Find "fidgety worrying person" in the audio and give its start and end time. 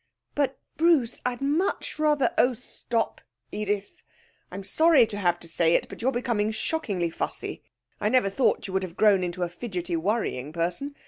9.49-10.95